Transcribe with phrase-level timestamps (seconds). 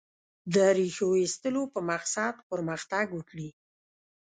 [0.53, 3.49] د ریښو ایستلو په مقصد پرمختګ وکړي.